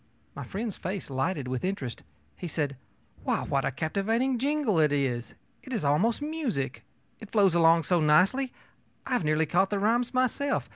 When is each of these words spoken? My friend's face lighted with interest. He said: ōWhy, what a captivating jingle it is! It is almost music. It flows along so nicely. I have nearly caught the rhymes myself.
My 0.35 0.43
friend's 0.43 0.77
face 0.77 1.11
lighted 1.11 1.47
with 1.47 1.63
interest. 1.63 2.01
He 2.35 2.47
said: 2.47 2.75
ōWhy, 3.23 3.47
what 3.49 3.65
a 3.65 3.69
captivating 3.69 4.39
jingle 4.39 4.79
it 4.79 4.91
is! 4.91 5.35
It 5.61 5.71
is 5.71 5.85
almost 5.85 6.23
music. 6.23 6.83
It 7.19 7.29
flows 7.31 7.53
along 7.53 7.83
so 7.83 7.99
nicely. 8.01 8.51
I 9.05 9.11
have 9.13 9.23
nearly 9.23 9.45
caught 9.45 9.69
the 9.69 9.77
rhymes 9.77 10.11
myself. 10.11 10.67